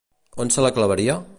[0.45, 1.21] On se la clavaria?